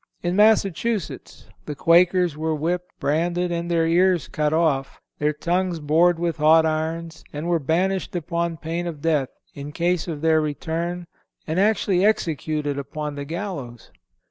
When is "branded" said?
2.99-3.51